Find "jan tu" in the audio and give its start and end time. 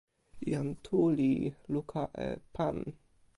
0.51-0.99